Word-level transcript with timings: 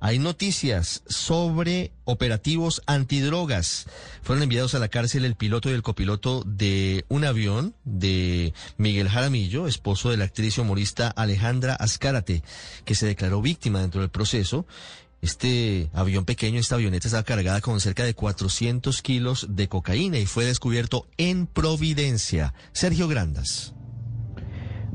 Hay 0.00 0.18
noticias 0.18 1.02
sobre 1.08 1.92
operativos 2.04 2.82
antidrogas. 2.86 3.86
Fueron 4.22 4.42
enviados 4.42 4.74
a 4.74 4.78
la 4.78 4.88
cárcel 4.88 5.24
el 5.24 5.36
piloto 5.36 5.70
y 5.70 5.72
el 5.72 5.82
copiloto 5.82 6.42
de 6.46 7.06
un 7.08 7.24
avión 7.24 7.74
de 7.84 8.52
Miguel 8.76 9.08
Jaramillo, 9.08 9.66
esposo 9.66 10.10
de 10.10 10.18
la 10.18 10.24
actriz 10.24 10.58
y 10.58 10.60
humorista 10.60 11.08
Alejandra 11.08 11.74
Azcárate, 11.74 12.42
que 12.84 12.94
se 12.94 13.06
declaró 13.06 13.40
víctima 13.40 13.80
dentro 13.80 14.02
del 14.02 14.10
proceso. 14.10 14.66
Este 15.22 15.88
avión 15.94 16.26
pequeño, 16.26 16.60
esta 16.60 16.74
avioneta 16.74 17.08
estaba 17.08 17.24
cargada 17.24 17.62
con 17.62 17.80
cerca 17.80 18.04
de 18.04 18.14
400 18.14 19.00
kilos 19.00 19.46
de 19.48 19.68
cocaína 19.68 20.18
y 20.18 20.26
fue 20.26 20.44
descubierto 20.44 21.06
en 21.16 21.46
Providencia. 21.46 22.52
Sergio 22.72 23.08
Grandas. 23.08 23.72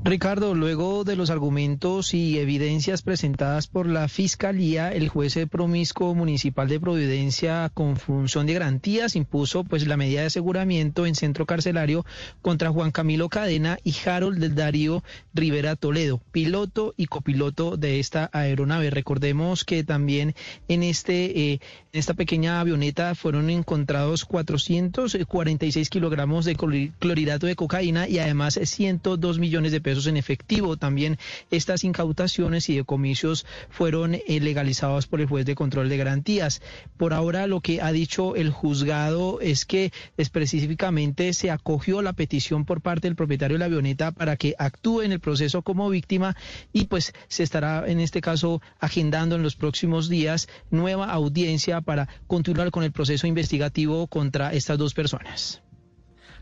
Ricardo, 0.04 0.56
luego 0.56 1.04
de 1.04 1.16
los 1.16 1.30
argumentos 1.30 2.16
y 2.16 2.40
evidencias 2.40 3.04
presentadas 3.04 3.68
por 3.68 3.86
la 3.86 4.08
Fiscalía, 4.08 4.92
el 4.92 5.10
juez 5.10 5.38
promiscuo 5.48 6.16
municipal 6.16 6.68
de 6.68 6.80
Providencia 6.80 7.70
con 7.72 7.98
función 7.98 8.48
de 8.48 8.54
garantías 8.54 9.16
impuso 9.16 9.64
pues 9.64 9.86
la 9.86 9.98
medida 9.98 10.22
de 10.22 10.28
aseguramiento 10.28 11.06
en 11.06 11.14
centro 11.14 11.46
carcelario 11.46 12.04
contra 12.42 12.72
Juan 12.72 12.90
Camilo 12.90 13.30
Cadena 13.30 13.78
y 13.84 13.94
Harold 14.04 14.40
del 14.40 14.56
Darío 14.56 15.04
Rivera 15.36 15.76
Toledo, 15.76 16.20
piloto 16.32 16.96
y 16.98 17.06
copiloto 17.06 17.78
de 17.78 18.00
esta 18.00 18.32
aeronave. 18.34 18.90
Recordemos 18.90 19.66
que 19.66 19.84
también 19.84 20.34
en 20.68 20.82
este 20.82 21.52
eh, 21.52 21.60
en 21.94 22.00
esta 22.00 22.16
pequeña 22.16 22.60
avioneta 22.60 23.14
fueron 23.14 23.52
encontrados 23.52 24.26
446 24.26 25.90
kilogramos 25.92 26.46
de 26.46 26.56
clorhidrato 26.56 27.46
de 27.46 27.56
cocaína 27.56 28.08
y 28.08 28.18
además 28.18 28.60
102 28.64 29.38
millones 29.38 29.72
de 29.72 29.80
pesos 29.80 29.91
en 29.92 30.18
efectivo. 30.18 30.78
También 30.78 31.18
estas 31.50 31.84
incautaciones 31.84 32.70
y 32.70 32.76
decomicios 32.76 33.46
fueron 33.70 34.16
eh, 34.16 34.40
legalizados 34.40 35.08
por 35.08 35.22
el 35.22 35.28
juez 35.28 35.46
de 35.46 35.56
control 35.56 35.90
de 35.90 35.98
garantías. 35.98 36.62
Por 36.98 37.14
ahora 37.14 37.48
lo 37.48 37.62
que 37.62 37.82
ha 37.82 37.92
dicho 37.92 38.36
el 38.36 38.50
juzgado 38.50 39.40
es 39.42 39.66
que 39.66 39.92
específicamente 40.18 41.34
se 41.34 41.52
acogió 41.52 42.02
la 42.02 42.14
petición 42.14 42.66
por 42.66 42.82
parte 42.82 43.08
del 43.08 43.16
propietario 43.16 43.56
de 43.56 43.60
la 43.60 43.66
avioneta 43.66 44.12
para 44.12 44.38
que 44.38 44.56
actúe 44.58 45.02
en 45.02 45.12
el 45.12 45.20
proceso 45.20 45.62
como 45.62 45.90
víctima 45.90 46.36
y 46.72 46.86
pues 46.86 47.14
se 47.28 47.44
estará 47.44 47.84
en 47.88 48.00
este 48.00 48.22
caso 48.22 48.62
agendando 48.80 49.36
en 49.36 49.44
los 49.44 49.56
próximos 49.56 50.10
días 50.10 50.48
nueva 50.70 51.12
audiencia 51.12 51.82
para 51.82 52.08
continuar 52.28 52.72
con 52.72 52.84
el 52.84 52.92
proceso 52.92 53.28
investigativo 53.28 54.08
contra 54.08 54.54
estas 54.54 54.78
dos 54.78 54.94
personas. 54.94 55.62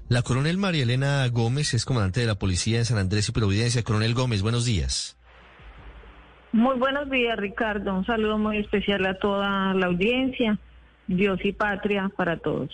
La 0.09 0.23
coronel 0.23 0.57
María 0.57 0.81
Elena 0.81 1.27
Gómez 1.27 1.75
es 1.75 1.85
comandante 1.85 2.19
de 2.21 2.25
la 2.25 2.33
policía 2.33 2.79
en 2.79 2.85
San 2.85 2.97
Andrés 2.97 3.29
y 3.29 3.31
Providencia. 3.31 3.83
Coronel 3.83 4.15
Gómez, 4.15 4.41
buenos 4.41 4.65
días. 4.65 5.15
Muy 6.51 6.79
buenos 6.79 7.11
días, 7.11 7.37
Ricardo. 7.37 7.93
Un 7.93 8.07
saludo 8.07 8.39
muy 8.39 8.57
especial 8.57 9.05
a 9.05 9.19
toda 9.19 9.71
la 9.75 9.85
audiencia. 9.85 10.57
Dios 11.05 11.39
y 11.43 11.51
patria 11.51 12.09
para 12.17 12.39
todos. 12.39 12.71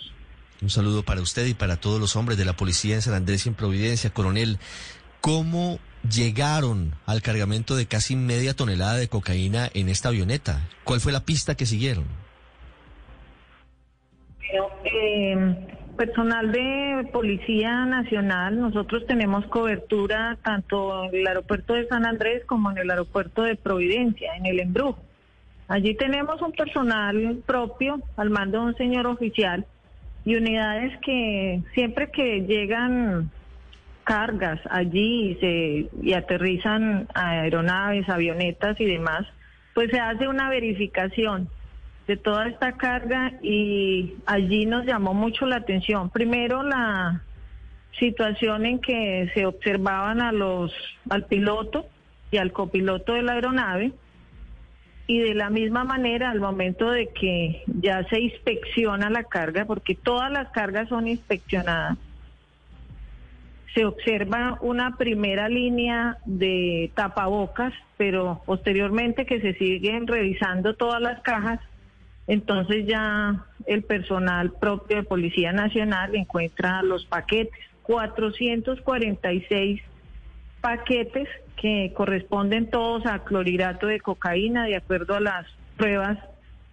Un 0.62 0.70
saludo 0.70 1.02
para 1.02 1.20
usted 1.20 1.44
y 1.44 1.52
para 1.52 1.76
todos 1.76 2.00
los 2.00 2.16
hombres 2.16 2.38
de 2.38 2.46
la 2.46 2.54
policía 2.54 2.94
en 2.94 3.02
San 3.02 3.12
Andrés 3.12 3.44
y 3.44 3.50
en 3.50 3.54
Providencia. 3.54 4.08
Coronel, 4.08 4.58
¿cómo 5.20 5.78
llegaron 6.10 6.94
al 7.04 7.20
cargamento 7.20 7.76
de 7.76 7.84
casi 7.84 8.16
media 8.16 8.56
tonelada 8.56 8.94
de 8.94 9.08
cocaína 9.08 9.68
en 9.74 9.90
esta 9.90 10.08
avioneta? 10.08 10.66
¿Cuál 10.84 11.00
fue 11.00 11.12
la 11.12 11.26
pista 11.26 11.54
que 11.54 11.66
siguieron? 11.66 12.06
Eh, 14.84 15.75
personal 15.96 16.52
de 16.52 17.08
Policía 17.12 17.84
Nacional, 17.86 18.60
nosotros 18.60 19.06
tenemos 19.06 19.46
cobertura 19.46 20.38
tanto 20.42 21.04
en 21.04 21.14
el 21.14 21.26
aeropuerto 21.26 21.74
de 21.74 21.88
San 21.88 22.06
Andrés 22.06 22.44
como 22.46 22.70
en 22.70 22.78
el 22.78 22.90
aeropuerto 22.90 23.42
de 23.42 23.56
Providencia, 23.56 24.36
en 24.36 24.46
el 24.46 24.60
embrujo. 24.60 25.02
Allí 25.68 25.94
tenemos 25.94 26.40
un 26.42 26.52
personal 26.52 27.42
propio 27.44 28.00
al 28.16 28.30
mando 28.30 28.60
de 28.60 28.66
un 28.66 28.76
señor 28.76 29.06
oficial 29.06 29.66
y 30.24 30.36
unidades 30.36 30.92
que 31.00 31.62
siempre 31.74 32.10
que 32.10 32.42
llegan 32.42 33.30
cargas 34.04 34.60
allí 34.70 35.30
y, 35.30 35.34
se, 35.36 35.88
y 36.00 36.12
aterrizan 36.12 37.08
aeronaves, 37.14 38.08
avionetas 38.08 38.80
y 38.80 38.84
demás, 38.84 39.26
pues 39.74 39.90
se 39.90 39.98
hace 39.98 40.28
una 40.28 40.48
verificación 40.48 41.48
de 42.06 42.16
toda 42.16 42.48
esta 42.48 42.72
carga 42.72 43.32
y 43.42 44.14
allí 44.26 44.66
nos 44.66 44.84
llamó 44.86 45.12
mucho 45.14 45.46
la 45.46 45.56
atención. 45.56 46.10
Primero 46.10 46.62
la 46.62 47.22
situación 47.98 48.66
en 48.66 48.80
que 48.80 49.30
se 49.34 49.46
observaban 49.46 50.20
a 50.20 50.32
los 50.32 50.72
al 51.08 51.24
piloto 51.24 51.86
y 52.30 52.36
al 52.36 52.52
copiloto 52.52 53.14
de 53.14 53.22
la 53.22 53.32
aeronave 53.32 53.92
y 55.06 55.20
de 55.20 55.34
la 55.34 55.50
misma 55.50 55.84
manera 55.84 56.30
al 56.30 56.40
momento 56.40 56.90
de 56.90 57.08
que 57.08 57.62
ya 57.66 58.04
se 58.08 58.20
inspecciona 58.20 59.08
la 59.08 59.24
carga 59.24 59.64
porque 59.64 59.94
todas 59.94 60.30
las 60.30 60.50
cargas 60.50 60.88
son 60.88 61.08
inspeccionadas 61.08 61.96
se 63.76 63.84
observa 63.84 64.56
una 64.62 64.96
primera 64.96 65.50
línea 65.50 66.16
de 66.24 66.90
tapabocas, 66.94 67.74
pero 67.98 68.40
posteriormente 68.46 69.26
que 69.26 69.38
se 69.42 69.52
siguen 69.52 70.06
revisando 70.06 70.74
todas 70.76 71.02
las 71.02 71.20
cajas 71.20 71.60
entonces 72.26 72.86
ya 72.86 73.44
el 73.66 73.82
personal 73.82 74.52
propio 74.52 74.96
de 74.96 75.02
Policía 75.02 75.52
Nacional 75.52 76.14
encuentra 76.14 76.82
los 76.82 77.04
paquetes, 77.06 77.52
446 77.82 79.80
paquetes 80.60 81.28
que 81.56 81.92
corresponden 81.94 82.68
todos 82.68 83.06
a 83.06 83.20
clorhidrato 83.20 83.86
de 83.86 84.00
cocaína 84.00 84.64
de 84.64 84.76
acuerdo 84.76 85.14
a 85.14 85.20
las 85.20 85.46
pruebas 85.76 86.18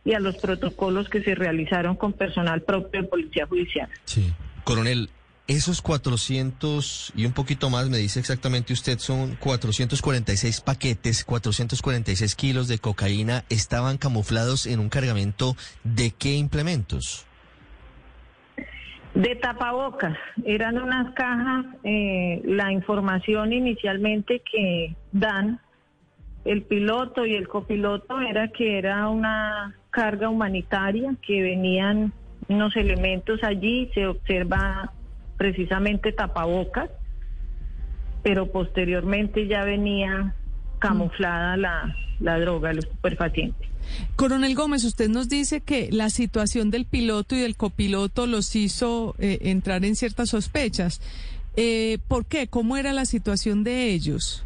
y 0.06 0.14
a 0.14 0.20
los 0.20 0.38
protocolos 0.38 1.10
que 1.10 1.22
se 1.22 1.36
realizaron 1.36 1.96
con 1.96 2.14
personal 2.14 2.62
propio 2.62 3.04
de 3.04 3.08
Policía 3.08 3.46
Judicial. 3.46 3.90
Sí. 4.06 4.34
Coronel, 4.64 5.10
esos 5.48 5.82
400 5.82 7.14
y 7.16 7.26
un 7.26 7.34
poquito 7.34 7.70
más, 7.70 7.90
me 7.90 7.98
dice 7.98 8.20
exactamente 8.20 8.74
usted, 8.74 9.00
son 9.00 9.36
446 9.36 10.62
paquetes, 10.62 11.26
446 11.26 12.36
kilos 12.36 12.68
de 12.68 12.80
cocaína, 12.80 13.44
estaban 13.50 13.98
camuflados 13.98 14.66
en 14.66 14.80
un 14.80 14.90
cargamento 14.90 15.56
de 15.84 16.12
qué 16.12 16.36
implementos? 16.36 17.26
De 19.14 19.36
tapabocas, 19.36 20.18
eran 20.44 20.82
unas 20.82 21.14
cajas, 21.14 21.66
eh, 21.84 22.42
la 22.46 22.72
información 22.72 23.54
inicialmente 23.54 24.42
que 24.50 24.96
dan 25.12 25.60
el 26.46 26.64
piloto 26.64 27.26
y 27.26 27.36
el 27.36 27.48
copiloto 27.48 28.20
era 28.22 28.48
que 28.48 28.78
era 28.78 29.08
una 29.10 29.76
carga 29.92 30.30
humanitaria, 30.30 31.16
que 31.22 31.42
venían 31.42 32.12
unos 32.48 32.76
elementos 32.76 33.44
allí, 33.44 33.90
se 33.94 34.08
observa 34.08 34.92
precisamente 35.38 36.12
tapabocas, 36.12 36.90
pero 38.24 38.52
posteriormente 38.52 39.48
ya 39.48 39.64
venía 39.64 40.34
camuflada 40.80 41.58
la, 41.58 41.96
la 42.20 42.40
droga, 42.40 42.74
los 42.74 42.86
superfacientes. 42.86 43.68
Coronel 44.16 44.56
Gómez, 44.56 44.84
usted 44.86 45.10
nos 45.10 45.30
dice 45.30 45.62
que 45.62 45.90
la 45.92 46.10
situación 46.10 46.72
del 46.72 46.86
piloto 46.86 47.36
y 47.36 47.42
del 47.42 47.56
copiloto 47.56 48.28
los 48.28 48.56
hizo 48.56 49.16
eh, 49.20 49.40
entrar 49.42 49.84
en 49.86 49.96
ciertas 49.96 50.30
sospechas. 50.30 51.02
Eh, 51.56 52.00
¿Por 52.08 52.26
qué? 52.26 52.48
¿Cómo 52.48 52.78
era 52.78 52.94
la 52.94 53.06
situación 53.06 53.64
de 53.64 53.92
ellos? 53.92 54.46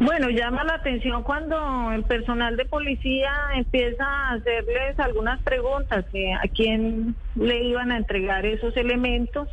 Bueno, 0.00 0.28
llama 0.28 0.64
la 0.64 0.74
atención 0.74 1.22
cuando 1.22 1.92
el 1.92 2.02
personal 2.02 2.56
de 2.56 2.64
policía 2.64 3.32
empieza 3.54 4.04
a 4.04 4.32
hacerles 4.32 4.98
algunas 4.98 5.40
preguntas 5.42 6.04
que 6.10 6.32
a 6.32 6.42
quién 6.52 7.14
le 7.36 7.64
iban 7.64 7.92
a 7.92 7.98
entregar 7.98 8.44
esos 8.44 8.76
elementos 8.76 9.48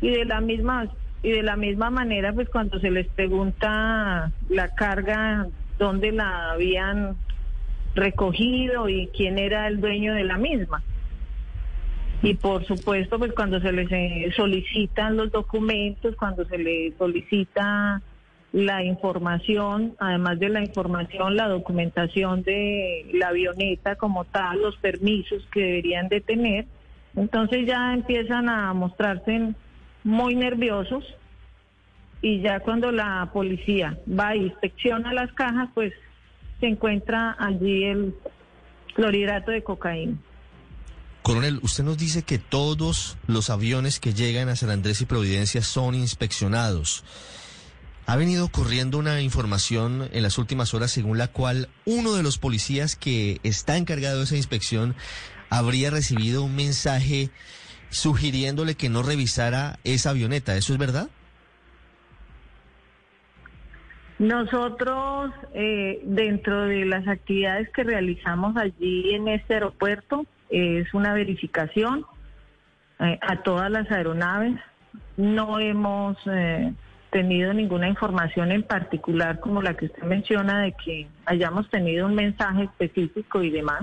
y 0.00 0.10
de 0.10 0.24
la 0.24 0.40
misma 0.40 0.88
y 1.22 1.30
de 1.30 1.42
la 1.42 1.56
misma 1.56 1.90
manera 1.90 2.32
pues 2.32 2.48
cuando 2.48 2.78
se 2.80 2.90
les 2.90 3.06
pregunta 3.08 4.32
la 4.48 4.68
carga 4.74 5.48
dónde 5.78 6.12
la 6.12 6.52
habían 6.52 7.16
recogido 7.94 8.88
y 8.88 9.08
quién 9.08 9.38
era 9.38 9.68
el 9.68 9.80
dueño 9.80 10.14
de 10.14 10.24
la 10.24 10.38
misma. 10.38 10.82
Y 12.22 12.34
por 12.34 12.64
supuesto 12.64 13.18
pues 13.18 13.32
cuando 13.34 13.60
se 13.60 13.70
les 13.70 13.90
eh, 13.92 14.32
solicitan 14.34 15.16
los 15.16 15.30
documentos, 15.30 16.16
cuando 16.16 16.46
se 16.46 16.56
les 16.56 16.94
solicita 16.96 18.02
la 18.54 18.84
información, 18.84 19.96
además 19.98 20.38
de 20.38 20.48
la 20.48 20.60
información, 20.60 21.36
la 21.36 21.48
documentación 21.48 22.44
de 22.44 23.10
la 23.12 23.28
avioneta 23.28 23.96
como 23.96 24.24
tal, 24.26 24.62
los 24.62 24.76
permisos 24.76 25.44
que 25.52 25.58
deberían 25.58 26.08
de 26.08 26.20
tener. 26.20 26.66
Entonces 27.16 27.66
ya 27.66 27.92
empiezan 27.92 28.48
a 28.48 28.72
mostrarse 28.72 29.54
muy 30.04 30.36
nerviosos 30.36 31.04
y 32.22 32.42
ya 32.42 32.60
cuando 32.60 32.92
la 32.92 33.28
policía 33.32 33.98
va 34.08 34.36
y 34.36 34.44
inspecciona 34.44 35.12
las 35.12 35.32
cajas, 35.32 35.68
pues 35.74 35.92
se 36.60 36.68
encuentra 36.68 37.34
allí 37.36 37.82
el 37.82 38.14
clorhidrato 38.94 39.50
de 39.50 39.64
cocaína. 39.64 40.16
Coronel, 41.22 41.58
usted 41.62 41.82
nos 41.82 41.98
dice 41.98 42.22
que 42.22 42.38
todos 42.38 43.18
los 43.26 43.50
aviones 43.50 43.98
que 43.98 44.14
llegan 44.14 44.48
a 44.48 44.54
San 44.54 44.70
Andrés 44.70 45.00
y 45.00 45.06
Providencia 45.06 45.60
son 45.62 45.96
inspeccionados. 45.96 47.02
Ha 48.06 48.16
venido 48.16 48.44
ocurriendo 48.44 48.98
una 48.98 49.22
información 49.22 50.08
en 50.12 50.22
las 50.22 50.36
últimas 50.36 50.74
horas 50.74 50.90
según 50.90 51.16
la 51.16 51.28
cual 51.28 51.68
uno 51.86 52.12
de 52.12 52.22
los 52.22 52.38
policías 52.38 52.96
que 52.96 53.40
está 53.44 53.78
encargado 53.78 54.18
de 54.18 54.24
esa 54.24 54.36
inspección 54.36 54.94
habría 55.48 55.90
recibido 55.90 56.44
un 56.44 56.54
mensaje 56.54 57.30
sugiriéndole 57.88 58.74
que 58.74 58.90
no 58.90 59.02
revisara 59.02 59.78
esa 59.84 60.10
avioneta. 60.10 60.56
¿Eso 60.56 60.74
es 60.74 60.78
verdad? 60.78 61.08
Nosotros, 64.18 65.32
eh, 65.54 66.00
dentro 66.04 66.66
de 66.66 66.84
las 66.84 67.08
actividades 67.08 67.70
que 67.70 67.84
realizamos 67.84 68.56
allí 68.56 69.14
en 69.14 69.28
este 69.28 69.54
aeropuerto, 69.54 70.26
es 70.50 70.92
una 70.92 71.14
verificación 71.14 72.04
eh, 73.00 73.18
a 73.20 73.42
todas 73.42 73.70
las 73.70 73.90
aeronaves. 73.90 74.60
No 75.16 75.58
hemos 75.58 76.16
eh, 76.26 76.72
tenido 77.14 77.54
ninguna 77.54 77.88
información 77.88 78.50
en 78.50 78.64
particular 78.64 79.38
como 79.38 79.62
la 79.62 79.76
que 79.76 79.86
usted 79.86 80.02
menciona 80.02 80.62
de 80.62 80.72
que 80.72 81.06
hayamos 81.26 81.70
tenido 81.70 82.06
un 82.06 82.16
mensaje 82.16 82.64
específico 82.64 83.40
y 83.40 83.50
demás. 83.50 83.82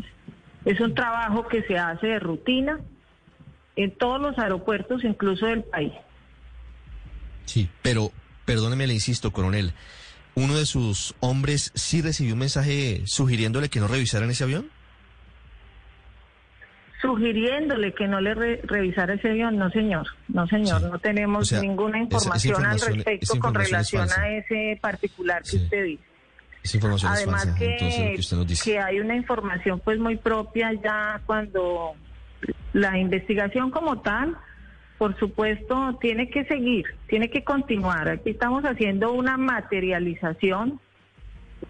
Es 0.65 0.81
un 0.81 0.93
trabajo 0.93 1.47
que 1.47 1.63
se 1.63 1.77
hace 1.77 2.07
de 2.07 2.19
rutina 2.19 2.81
en 3.77 3.91
todos 3.97 4.21
los 4.21 4.37
aeropuertos, 4.37 5.05
incluso 5.05 5.45
del 5.45 5.63
país. 5.63 5.93
Sí, 7.45 7.69
pero 7.81 8.11
perdóneme, 8.43 8.85
le 8.85 8.95
insisto, 8.95 9.31
coronel, 9.31 9.71
¿uno 10.35 10.57
de 10.57 10.65
sus 10.65 11.15
hombres 11.21 11.71
sí 11.73 12.01
recibió 12.01 12.33
un 12.33 12.39
mensaje 12.39 13.03
sugiriéndole 13.05 13.69
que 13.69 13.79
no 13.79 13.87
revisaran 13.87 14.29
ese 14.29 14.43
avión? 14.43 14.69
Sugiriéndole 17.01 17.93
que 17.93 18.07
no 18.07 18.21
le 18.21 18.33
revisara 18.33 19.15
ese 19.15 19.29
avión. 19.29 19.57
No, 19.57 19.69
señor, 19.71 20.07
no, 20.27 20.47
señor, 20.47 20.81
no 20.83 20.99
tenemos 20.99 21.51
ninguna 21.53 21.99
información, 21.99 22.65
al 22.65 22.79
respecto 22.79 23.39
con 23.39 23.53
relación 23.53 24.07
a 24.17 24.29
ese 24.29 24.77
particular 24.81 25.41
que 25.43 25.57
usted 25.57 25.83
dice. 25.85 26.03
Esa 26.63 26.77
información 26.77 27.11
Además 27.11 27.41
es 27.41 27.49
falsa, 27.49 27.59
que, 27.59 27.71
entonces, 27.73 28.09
que 28.13 28.19
usted 28.19 28.37
nos 28.37 28.47
dice. 28.47 28.71
que 28.71 28.79
hay 28.79 28.99
una 28.99 29.15
información 29.15 29.81
pues 29.83 29.97
muy 29.97 30.17
propia 30.17 30.71
ya 30.73 31.19
cuando 31.25 31.95
la 32.73 32.99
investigación 32.99 33.71
como 33.71 34.01
tal, 34.01 34.37
por 34.99 35.17
supuesto, 35.17 35.97
tiene 35.99 36.29
que 36.29 36.45
seguir, 36.45 36.85
tiene 37.07 37.31
que 37.31 37.43
continuar. 37.43 38.07
Aquí 38.09 38.29
estamos 38.29 38.63
haciendo 38.63 39.11
una 39.11 39.37
materialización 39.37 40.79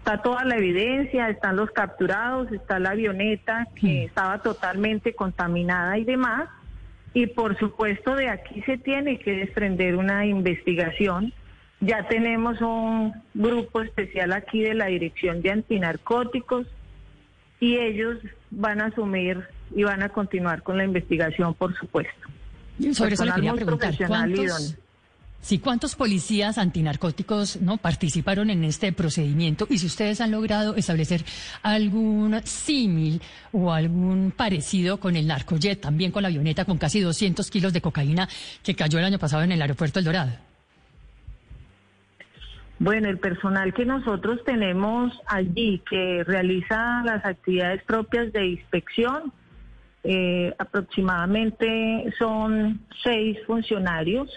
está 0.02 0.20
toda 0.20 0.44
la 0.44 0.56
evidencia, 0.56 1.28
están 1.28 1.54
los 1.54 1.70
capturados, 1.70 2.50
está 2.50 2.80
la 2.80 2.90
avioneta 2.90 3.68
que 3.76 4.06
estaba 4.06 4.42
totalmente 4.42 5.14
contaminada 5.14 5.96
y 5.96 6.02
demás. 6.02 6.48
Y 7.14 7.28
por 7.28 7.56
supuesto 7.56 8.16
de 8.16 8.28
aquí 8.28 8.62
se 8.62 8.78
tiene 8.78 9.20
que 9.20 9.36
desprender 9.36 9.94
una 9.94 10.26
investigación. 10.26 11.32
Ya 11.80 12.08
tenemos 12.08 12.60
un 12.60 13.14
grupo 13.32 13.80
especial 13.80 14.32
aquí 14.32 14.60
de 14.62 14.74
la 14.74 14.86
Dirección 14.86 15.40
de 15.40 15.52
Antinarcóticos 15.52 16.66
y 17.60 17.76
ellos 17.76 18.18
van 18.50 18.80
a 18.80 18.86
asumir 18.86 19.44
y 19.72 19.84
van 19.84 20.02
a 20.02 20.08
continuar 20.08 20.64
con 20.64 20.78
la 20.78 20.84
investigación, 20.84 21.54
por 21.54 21.76
supuesto. 21.76 22.28
Sobre 22.92 23.14
eso 23.14 23.24
le 23.24 23.32
quería 23.34 23.52
preguntar, 23.52 23.94
¿cuántos. 24.08 24.76
Sí, 25.42 25.58
¿cuántos 25.58 25.94
policías 25.94 26.56
antinarcóticos 26.56 27.60
no 27.60 27.76
participaron 27.76 28.48
en 28.48 28.64
este 28.64 28.92
procedimiento? 28.92 29.66
Y 29.68 29.76
si 29.76 29.86
ustedes 29.86 30.22
han 30.22 30.30
logrado 30.30 30.74
establecer 30.74 31.22
algún 31.62 32.40
símil 32.44 33.20
o 33.52 33.70
algún 33.72 34.32
parecido 34.34 34.98
con 34.98 35.16
el 35.16 35.26
narcojet, 35.26 35.78
también 35.78 36.10
con 36.10 36.22
la 36.22 36.28
avioneta 36.28 36.64
con 36.64 36.78
casi 36.78 37.00
200 37.00 37.50
kilos 37.50 37.74
de 37.74 37.82
cocaína 37.82 38.26
que 38.62 38.74
cayó 38.74 38.98
el 38.98 39.04
año 39.04 39.18
pasado 39.18 39.42
en 39.42 39.52
el 39.52 39.60
aeropuerto 39.60 39.98
El 39.98 40.06
Dorado. 40.06 40.32
Bueno, 42.78 43.08
el 43.08 43.18
personal 43.18 43.72
que 43.74 43.84
nosotros 43.84 44.40
tenemos 44.44 45.12
allí 45.26 45.80
que 45.88 46.24
realiza 46.24 47.02
las 47.04 47.24
actividades 47.24 47.84
propias 47.84 48.32
de 48.32 48.44
inspección, 48.44 49.32
eh, 50.02 50.52
aproximadamente 50.58 52.12
son 52.18 52.80
seis 53.04 53.38
funcionarios. 53.46 54.28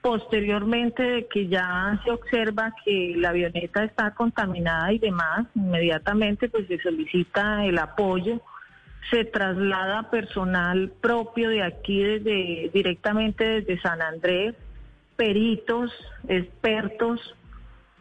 Posteriormente 0.00 1.02
de 1.02 1.26
que 1.26 1.48
ya 1.48 2.00
se 2.04 2.10
observa 2.10 2.72
que 2.84 3.14
la 3.16 3.30
avioneta 3.30 3.84
está 3.84 4.14
contaminada 4.14 4.92
y 4.92 4.98
demás, 4.98 5.46
inmediatamente 5.54 6.48
pues 6.48 6.68
se 6.68 6.78
solicita 6.78 7.64
el 7.64 7.78
apoyo, 7.78 8.40
se 9.10 9.24
traslada 9.24 10.10
personal 10.10 10.92
propio 11.00 11.50
de 11.50 11.62
aquí 11.62 12.02
desde 12.02 12.70
directamente 12.72 13.44
desde 13.44 13.80
San 13.80 14.00
Andrés, 14.00 14.54
peritos, 15.16 15.90
expertos 16.28 17.34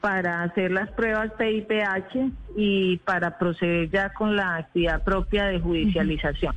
para 0.01 0.43
hacer 0.43 0.71
las 0.71 0.91
pruebas 0.91 1.31
PIPH 1.33 2.31
y 2.55 2.97
para 2.97 3.37
proceder 3.37 3.89
ya 3.89 4.13
con 4.13 4.35
la 4.35 4.57
actividad 4.57 5.03
propia 5.03 5.45
de 5.45 5.59
judicialización. 5.59 6.55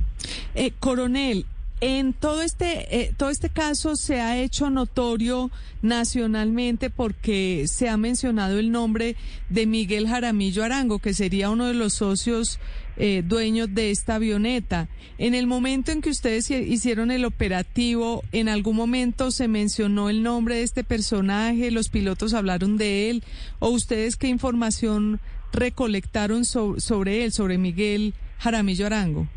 Eh, 0.53 0.71
coronel, 0.79 1.45
en 1.81 2.13
todo 2.13 2.41
este, 2.43 2.95
eh, 3.01 3.13
todo 3.17 3.29
este 3.31 3.49
caso 3.49 3.95
se 3.95 4.21
ha 4.21 4.37
hecho 4.39 4.69
notorio 4.69 5.49
nacionalmente 5.81 6.89
porque 6.89 7.65
se 7.67 7.89
ha 7.89 7.97
mencionado 7.97 8.59
el 8.59 8.71
nombre 8.71 9.15
de 9.49 9.65
Miguel 9.65 10.07
Jaramillo 10.07 10.63
Arango, 10.63 10.99
que 10.99 11.13
sería 11.13 11.49
uno 11.49 11.65
de 11.65 11.73
los 11.73 11.93
socios 11.93 12.59
eh, 12.97 13.23
dueños 13.25 13.73
de 13.73 13.89
esta 13.91 14.15
avioneta. 14.15 14.89
En 15.17 15.33
el 15.33 15.47
momento 15.47 15.91
en 15.91 16.01
que 16.01 16.09
ustedes 16.11 16.49
hi- 16.51 16.55
hicieron 16.71 17.09
el 17.09 17.25
operativo, 17.25 18.23
¿en 18.31 18.47
algún 18.47 18.75
momento 18.75 19.31
se 19.31 19.47
mencionó 19.47 20.09
el 20.09 20.21
nombre 20.23 20.55
de 20.55 20.63
este 20.63 20.83
personaje? 20.83 21.71
¿Los 21.71 21.89
pilotos 21.89 22.33
hablaron 22.33 22.77
de 22.77 23.09
él? 23.09 23.23
¿O 23.59 23.69
ustedes 23.69 24.17
qué 24.17 24.27
información 24.27 25.19
recolectaron 25.51 26.45
so- 26.45 26.79
sobre 26.79 27.23
él, 27.23 27.31
sobre 27.31 27.57
Miguel 27.57 28.13
Jaramillo 28.37 28.85
Arango? 28.85 29.27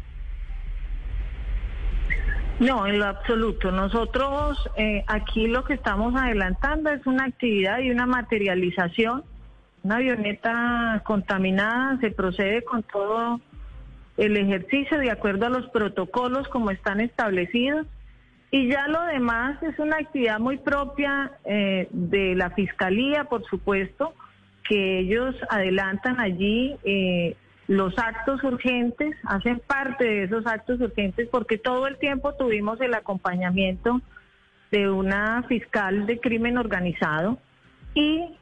No, 2.60 2.86
en 2.86 2.98
lo 2.98 3.06
absoluto. 3.06 3.72
Nosotros 3.72 4.58
eh, 4.76 5.04
aquí 5.06 5.48
lo 5.48 5.64
que 5.64 5.74
estamos 5.74 6.14
adelantando 6.14 6.90
es 6.90 7.04
una 7.06 7.24
actividad 7.24 7.80
y 7.80 7.90
una 7.90 8.06
materialización. 8.06 9.24
Una 9.82 9.96
avioneta 9.96 11.02
contaminada, 11.04 11.98
se 12.00 12.10
procede 12.10 12.62
con 12.62 12.82
todo 12.84 13.40
el 14.16 14.36
ejercicio 14.36 14.98
de 14.98 15.10
acuerdo 15.10 15.46
a 15.46 15.50
los 15.50 15.68
protocolos 15.70 16.48
como 16.48 16.70
están 16.70 17.00
establecidos. 17.00 17.86
Y 18.50 18.68
ya 18.68 18.86
lo 18.86 19.02
demás 19.06 19.60
es 19.62 19.78
una 19.80 19.96
actividad 19.96 20.38
muy 20.38 20.58
propia 20.58 21.32
eh, 21.44 21.88
de 21.90 22.36
la 22.36 22.50
Fiscalía, 22.50 23.24
por 23.24 23.44
supuesto, 23.46 24.14
que 24.68 25.00
ellos 25.00 25.34
adelantan 25.50 26.20
allí 26.20 26.76
eh, 26.84 27.36
los 27.66 27.98
actos 27.98 28.42
urgentes, 28.44 29.16
hacen 29.24 29.60
parte 29.66 30.04
de 30.04 30.24
esos 30.24 30.46
actos 30.46 30.80
urgentes 30.80 31.28
porque 31.30 31.58
todo 31.58 31.86
el 31.86 31.98
tiempo 31.98 32.34
tuvimos 32.34 32.80
el 32.80 32.94
acompañamiento 32.94 34.00
de 34.70 34.90
una 34.90 35.42
fiscal 35.44 36.06
de 36.06 36.18
crimen 36.18 36.58
organizado 36.58 37.38
y 37.94 38.36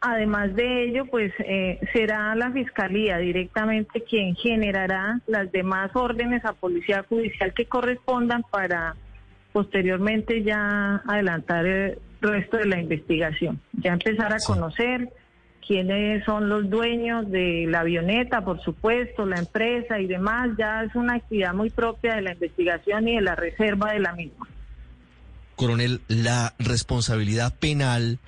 además 0.00 0.54
de 0.54 0.84
ello, 0.84 1.06
pues 1.06 1.32
eh, 1.40 1.78
será 1.92 2.34
la 2.34 2.50
fiscalía 2.52 3.18
directamente 3.18 4.02
quien 4.02 4.34
generará 4.36 5.20
las 5.26 5.50
demás 5.52 5.90
órdenes 5.94 6.44
a 6.44 6.52
policía 6.52 7.04
judicial 7.08 7.52
que 7.52 7.66
correspondan 7.66 8.42
para 8.50 8.94
posteriormente 9.52 10.42
ya 10.42 11.02
adelantar 11.06 11.66
el 11.66 11.98
resto 12.20 12.56
de 12.56 12.66
la 12.66 12.80
investigación, 12.80 13.60
ya 13.72 13.92
empezar 13.92 14.32
a 14.32 14.38
conocer 14.46 15.08
quiénes 15.68 16.24
son 16.24 16.48
los 16.48 16.68
dueños 16.70 17.30
de 17.30 17.66
la 17.68 17.80
avioneta, 17.80 18.42
por 18.42 18.60
supuesto, 18.62 19.26
la 19.26 19.38
empresa 19.38 20.00
y 20.00 20.06
demás, 20.06 20.48
ya 20.58 20.82
es 20.82 20.94
una 20.94 21.16
actividad 21.16 21.52
muy 21.52 21.68
propia 21.68 22.16
de 22.16 22.22
la 22.22 22.32
investigación 22.32 23.06
y 23.06 23.16
de 23.16 23.20
la 23.20 23.36
reserva 23.36 23.92
de 23.92 24.00
la 24.00 24.14
misma. 24.14 24.48
Coronel, 25.56 26.00
la 26.08 26.54
responsabilidad 26.58 27.54
penal 27.58 28.18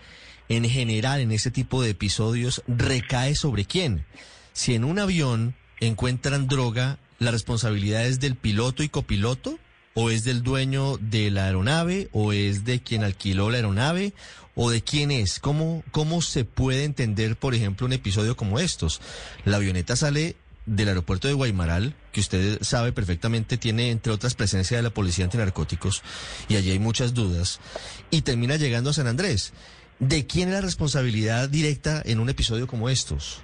en 0.50 0.64
general 0.68 1.20
en 1.20 1.32
este 1.32 1.50
tipo 1.50 1.82
de 1.82 1.90
episodios 1.90 2.62
recae 2.68 3.34
sobre 3.34 3.64
quién. 3.64 4.04
Si 4.52 4.74
en 4.74 4.84
un 4.84 4.98
avión 4.98 5.54
encuentran 5.80 6.46
droga, 6.46 6.98
¿la 7.18 7.30
responsabilidad 7.30 8.04
es 8.04 8.20
del 8.20 8.36
piloto 8.36 8.82
y 8.82 8.90
copiloto 8.90 9.58
o 9.94 10.10
es 10.10 10.24
del 10.24 10.42
dueño 10.42 10.96
de 10.98 11.30
la 11.30 11.46
aeronave 11.46 12.08
o 12.12 12.32
es 12.32 12.64
de 12.64 12.82
quien 12.82 13.04
alquiló 13.04 13.50
la 13.50 13.56
aeronave 13.56 14.14
o 14.54 14.70
de 14.70 14.82
quién 14.82 15.10
es? 15.10 15.40
¿Cómo, 15.40 15.82
cómo 15.90 16.22
se 16.22 16.44
puede 16.44 16.84
entender, 16.84 17.36
por 17.36 17.54
ejemplo, 17.54 17.86
un 17.86 17.92
episodio 17.92 18.36
como 18.36 18.58
estos? 18.58 19.00
La 19.44 19.56
avioneta 19.56 19.96
sale 19.96 20.36
del 20.66 20.88
aeropuerto 20.88 21.26
de 21.26 21.34
Guaymaral, 21.34 21.94
que 22.12 22.20
usted 22.20 22.62
sabe 22.62 22.92
perfectamente 22.92 23.58
tiene, 23.58 23.90
entre 23.90 24.12
otras, 24.12 24.34
presencia 24.34 24.76
de 24.76 24.82
la 24.82 24.90
policía 24.90 25.24
antinarcóticos, 25.24 26.02
y 26.48 26.56
allí 26.56 26.70
hay 26.70 26.78
muchas 26.78 27.14
dudas, 27.14 27.60
y 28.10 28.22
termina 28.22 28.56
llegando 28.56 28.90
a 28.90 28.94
San 28.94 29.06
Andrés. 29.06 29.52
¿De 29.98 30.26
quién 30.26 30.48
es 30.48 30.54
la 30.54 30.60
responsabilidad 30.60 31.48
directa 31.48 32.02
en 32.04 32.20
un 32.20 32.28
episodio 32.30 32.66
como 32.66 32.88
estos? 32.88 33.42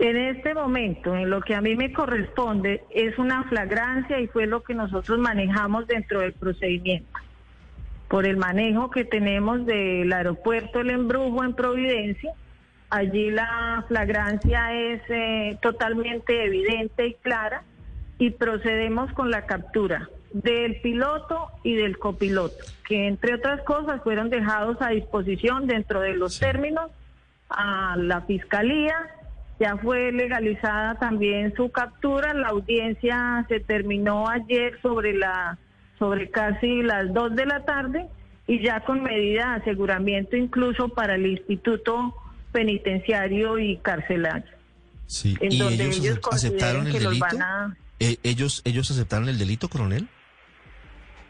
En 0.00 0.16
este 0.16 0.54
momento, 0.54 1.14
en 1.14 1.28
lo 1.28 1.42
que 1.42 1.54
a 1.54 1.60
mí 1.60 1.76
me 1.76 1.92
corresponde, 1.92 2.82
es 2.88 3.18
una 3.18 3.44
flagrancia 3.44 4.18
y 4.18 4.28
fue 4.28 4.46
lo 4.46 4.62
que 4.62 4.72
nosotros 4.72 5.18
manejamos 5.18 5.86
dentro 5.86 6.20
del 6.20 6.32
procedimiento. 6.32 7.18
Por 8.08 8.24
el 8.24 8.38
manejo 8.38 8.90
que 8.90 9.04
tenemos 9.04 9.66
del 9.66 10.10
aeropuerto 10.10 10.80
El 10.80 10.88
Embrujo 10.88 11.44
en 11.44 11.52
Providencia, 11.52 12.32
allí 12.88 13.30
la 13.30 13.84
flagrancia 13.88 14.72
es 14.72 15.02
eh, 15.10 15.58
totalmente 15.60 16.46
evidente 16.46 17.08
y 17.08 17.14
clara 17.16 17.62
y 18.18 18.30
procedemos 18.30 19.12
con 19.12 19.30
la 19.30 19.44
captura 19.44 20.08
del 20.32 20.80
piloto 20.80 21.48
y 21.62 21.74
del 21.74 21.98
copiloto, 21.98 22.56
que 22.88 23.06
entre 23.06 23.34
otras 23.34 23.60
cosas 23.64 24.02
fueron 24.02 24.30
dejados 24.30 24.78
a 24.80 24.88
disposición 24.88 25.66
dentro 25.66 26.00
de 26.00 26.14
los 26.14 26.40
términos 26.40 26.90
a 27.50 27.96
la 27.98 28.22
fiscalía 28.22 28.96
ya 29.60 29.76
fue 29.76 30.10
legalizada 30.10 30.94
también 30.94 31.54
su 31.54 31.70
captura. 31.70 32.32
La 32.32 32.48
audiencia 32.48 33.44
se 33.48 33.60
terminó 33.60 34.26
ayer 34.28 34.80
sobre 34.80 35.12
la 35.12 35.58
sobre 35.98 36.30
casi 36.30 36.82
las 36.82 37.12
dos 37.12 37.36
de 37.36 37.44
la 37.44 37.66
tarde 37.66 38.08
y 38.46 38.62
ya 38.62 38.80
con 38.80 39.02
medida 39.02 39.50
de 39.50 39.60
aseguramiento 39.60 40.34
incluso 40.34 40.88
para 40.88 41.14
el 41.14 41.26
Instituto 41.26 42.14
Penitenciario 42.52 43.58
y 43.58 43.76
Carcelario. 43.76 44.50
Sí. 45.06 45.36
¿Y 45.42 45.62
ellos, 45.62 46.20
aceptaron 46.32 46.86
el 46.86 46.92
delito? 46.94 47.26
Eh, 47.98 48.16
¿Ellos, 48.22 48.62
¿Ellos 48.64 48.90
aceptaron 48.90 49.28
el 49.28 49.38
delito, 49.38 49.68
coronel? 49.68 50.08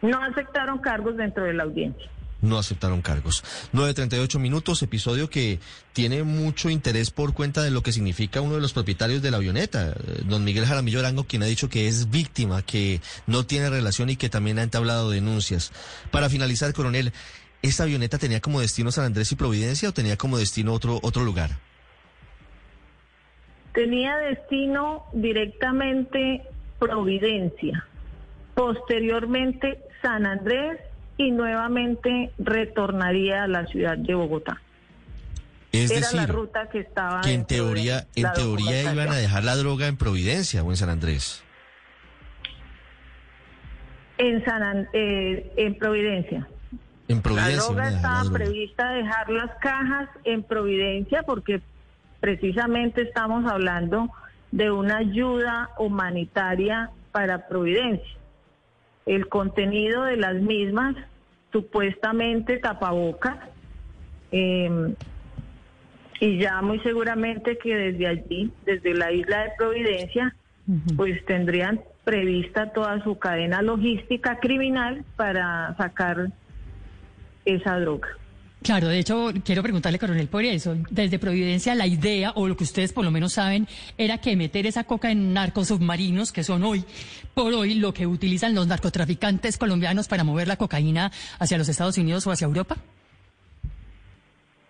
No 0.03 0.23
aceptaron 0.23 0.79
cargos 0.79 1.17
dentro 1.17 1.45
de 1.45 1.55
la 1.55 1.65
audiencia 1.65 2.09
no 2.43 2.59
aceptaron 2.59 3.03
cargos. 3.03 3.45
9.38 3.73 4.39
minutos, 4.39 4.83
episodio 4.83 5.29
que 5.31 5.61
tiene 5.93 6.23
mucho 6.23 6.71
interés 6.71 7.11
por 7.11 7.35
cuenta 7.35 7.63
de 7.63 7.71
lo 7.71 7.83
que 7.83 7.93
significa 7.93 8.41
uno 8.41 8.55
de 8.55 8.61
los 8.61 8.73
propietarios 8.73 9.23
de 9.23 9.31
la 9.31 9.39
avioneta, 9.39 9.91
eh, 9.91 10.23
don 10.25 10.45
Miguel 10.45 10.67
Jaramillo 10.67 11.01
Arango, 11.01 11.25
quien 11.25 11.43
ha 11.43 11.47
dicho 11.47 11.69
que 11.69 11.89
es 11.89 12.11
víctima, 12.11 12.63
que 12.63 13.01
no 13.27 13.47
tiene 13.47 13.71
relación 13.71 14.11
y 14.11 14.17
que 14.17 14.29
también 14.29 14.59
ha 14.59 14.63
entablado 14.63 15.11
denuncias. 15.11 15.73
Para 16.11 16.29
finalizar, 16.29 16.73
coronel, 16.73 17.13
¿esta 17.63 17.85
avioneta 17.85 18.19
tenía 18.19 18.41
como 18.41 18.61
destino 18.61 18.93
San 18.93 19.07
Andrés 19.07 19.33
y 19.33 19.37
Providencia 19.37 19.89
o 19.89 19.93
tenía 19.93 20.17
como 20.17 20.39
destino 20.39 20.73
otro, 20.73 20.99
otro 21.03 21.25
lugar? 21.25 21.59
Tenía 23.73 24.17
destino 24.17 25.05
directamente 25.13 26.43
Providencia, 26.79 27.87
posteriormente 28.55 29.81
San 30.03 30.27
Andrés 30.27 30.81
y 31.21 31.33
nuevamente 31.33 32.31
retornaría 32.39 33.45
a 33.45 33.47
la 33.47 33.67
ciudad 33.67 33.99
de 33.99 34.15
Bogotá. 34.15 34.63
Es 35.71 35.91
Era 35.91 36.01
decir, 36.01 36.21
la 36.21 36.27
ruta 36.27 36.69
que 36.71 36.79
estaba. 36.81 37.21
que 37.21 37.35
en 37.35 37.45
teoría, 37.45 38.07
en 38.17 38.33
teoría 38.33 38.91
iban 38.91 39.11
a 39.11 39.17
dejar 39.17 39.45
la 39.45 39.55
droga 39.55 39.87
en 39.87 39.99
Providencia 39.99 40.63
o 40.63 40.71
en 40.71 40.77
San 40.79 40.89
Andrés. 40.89 41.45
En 44.17 44.43
San 44.47 44.89
eh, 44.95 45.53
en 45.57 45.75
Providencia. 45.75 46.49
En 47.09 47.21
Providencia. 47.21 47.57
La 47.59 47.65
droga 47.65 47.91
estaba 47.91 48.15
la 48.15 48.25
droga. 48.25 48.39
prevista 48.39 48.91
dejar 48.93 49.29
las 49.29 49.51
cajas 49.61 50.09
en 50.25 50.43
Providencia 50.43 51.23
porque 51.25 51.61
precisamente 52.21 53.03
estamos 53.03 53.45
hablando 53.45 54.11
de 54.53 54.71
una 54.71 54.97
ayuda 54.97 55.69
humanitaria 55.79 56.91
para 57.13 57.47
Providencia. 57.47 58.17
El 59.05 59.29
contenido 59.29 60.05
de 60.05 60.17
las 60.17 60.37
mismas, 60.37 60.97
supuestamente 61.53 62.59
tapabocas, 62.59 63.37
eh, 64.33 64.95
y 66.21 66.39
ya 66.39 66.61
muy 66.61 66.79
seguramente 66.81 67.57
que 67.57 67.75
desde 67.75 68.07
allí, 68.07 68.53
desde 68.67 68.95
la 68.95 69.11
isla 69.11 69.45
de 69.45 69.51
Providencia, 69.57 70.37
pues 70.97 71.25
tendrían 71.25 71.81
prevista 72.05 72.73
toda 72.73 73.03
su 73.03 73.19
cadena 73.19 73.63
logística 73.63 74.39
criminal 74.39 75.05
para 75.17 75.75
sacar 75.77 76.29
esa 77.45 77.81
droga. 77.81 78.09
Claro, 78.63 78.89
de 78.89 78.99
hecho, 78.99 79.33
quiero 79.43 79.63
preguntarle, 79.63 79.99
coronel, 79.99 80.29
por 80.29 80.45
eso. 80.45 80.77
Desde 80.91 81.19
Providencia, 81.19 81.75
la 81.75 81.87
idea, 81.87 82.33
o 82.35 82.47
lo 82.47 82.57
que 82.57 82.65
ustedes 82.65 82.93
por 82.93 83.05
lo 83.05 83.11
menos 83.11 83.33
saben, 83.33 83.67
era 83.97 84.19
que 84.19 84.37
meter 84.37 84.67
esa 84.67 84.85
coca 84.85 85.11
en 85.11 85.33
narcos 85.33 85.69
submarinos, 85.69 86.31
que 86.31 86.45
son 86.45 86.63
hoy, 86.63 86.85
por 87.33 87.55
hoy, 87.55 87.75
lo 87.75 87.95
que 87.95 88.07
utilizan 88.07 88.55
los 88.55 88.67
narcotraficantes 88.67 89.57
colombianos 89.57 90.09
para 90.09 90.25
mover 90.25 90.47
la 90.47 90.57
cocaína 90.57 91.11
hacia 91.39 91.57
los 91.57 91.71
Estados 91.71 91.97
Unidos 91.97 92.27
o 92.27 92.33
hacia 92.33 92.45
Europa. 92.45 92.77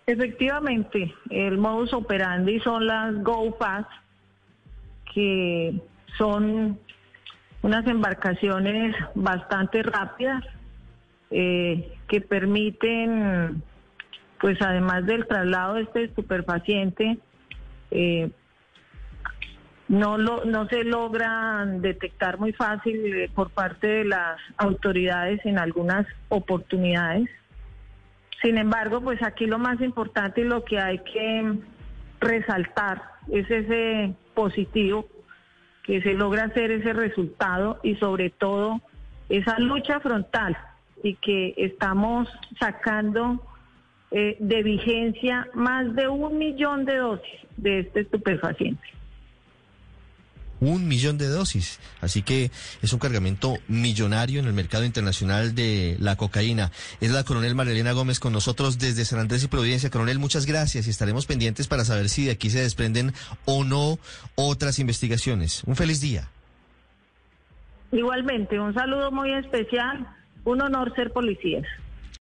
Efectivamente, 0.07 1.13
el 1.29 1.57
modus 1.57 1.93
operandi 1.93 2.59
son 2.61 2.87
las 2.87 3.21
Go 3.23 3.57
Pass, 3.57 3.85
que 5.13 5.73
son 6.17 6.79
unas 7.61 7.87
embarcaciones 7.87 8.95
bastante 9.15 9.83
rápidas 9.83 10.43
eh, 11.29 11.93
que 12.07 12.21
permiten, 12.21 13.63
pues 14.41 14.59
además 14.59 15.05
del 15.05 15.27
traslado 15.27 15.75
de 15.75 15.83
este 15.83 16.03
estupefaciente, 16.05 17.19
eh, 17.91 18.31
no, 19.87 20.17
lo, 20.17 20.45
no 20.45 20.67
se 20.67 20.83
logran 20.83 21.81
detectar 21.81 22.39
muy 22.39 22.51
fácil 22.51 23.05
eh, 23.05 23.29
por 23.33 23.51
parte 23.51 23.85
de 23.85 24.05
las 24.05 24.39
autoridades 24.57 25.45
en 25.45 25.59
algunas 25.59 26.07
oportunidades. 26.29 27.29
Sin 28.41 28.57
embargo, 28.57 28.99
pues 29.01 29.21
aquí 29.21 29.45
lo 29.45 29.59
más 29.59 29.79
importante 29.79 30.41
y 30.41 30.45
lo 30.45 30.65
que 30.65 30.79
hay 30.79 30.97
que 30.99 31.53
resaltar 32.19 33.03
es 33.29 33.49
ese 33.51 34.15
positivo 34.33 35.05
que 35.83 36.01
se 36.01 36.13
logra 36.15 36.45
hacer 36.45 36.71
ese 36.71 36.93
resultado 36.93 37.79
y 37.83 37.95
sobre 37.97 38.31
todo 38.31 38.81
esa 39.29 39.59
lucha 39.59 39.99
frontal 39.99 40.57
y 41.03 41.15
que 41.15 41.53
estamos 41.57 42.27
sacando 42.59 43.45
eh, 44.11 44.35
de 44.39 44.63
vigencia 44.63 45.47
más 45.53 45.95
de 45.95 46.07
un 46.07 46.37
millón 46.37 46.85
de 46.85 46.97
dosis 46.97 47.41
de 47.57 47.79
este 47.79 48.01
estupefaciente. 48.01 48.83
Un 50.59 50.87
millón 50.87 51.17
de 51.17 51.27
dosis. 51.27 51.79
Así 52.01 52.21
que 52.21 52.51
es 52.83 52.93
un 52.93 52.99
cargamento 52.99 53.57
millonario 53.67 54.39
en 54.39 54.45
el 54.45 54.53
mercado 54.53 54.85
internacional 54.85 55.55
de 55.55 55.97
la 55.99 56.17
cocaína. 56.17 56.71
Es 57.01 57.11
la 57.11 57.23
coronel 57.23 57.55
Marilena 57.55 57.93
Gómez 57.93 58.19
con 58.19 58.31
nosotros 58.31 58.77
desde 58.77 59.05
San 59.05 59.19
Andrés 59.19 59.43
y 59.43 59.47
Providencia. 59.47 59.89
Coronel, 59.89 60.19
muchas 60.19 60.45
gracias 60.45 60.85
y 60.85 60.91
estaremos 60.91 61.25
pendientes 61.25 61.67
para 61.67 61.83
saber 61.83 62.09
si 62.09 62.25
de 62.25 62.31
aquí 62.31 62.51
se 62.51 62.61
desprenden 62.61 63.13
o 63.45 63.63
no 63.63 63.97
otras 64.35 64.77
investigaciones. 64.77 65.63
Un 65.63 65.75
feliz 65.75 65.99
día. 65.99 66.29
Igualmente, 67.91 68.59
un 68.59 68.73
saludo 68.75 69.11
muy 69.11 69.33
especial. 69.33 70.07
Un 70.43 70.61
honor 70.61 70.93
ser 70.95 71.11
policías. 71.11 71.65